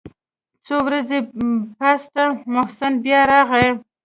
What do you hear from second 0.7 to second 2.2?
ورځې پس